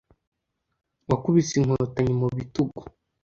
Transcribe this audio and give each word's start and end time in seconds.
wakubise 1.09 1.53
inkotanyi 1.57 2.13
mu 2.21 2.27
bitugu 2.37 2.79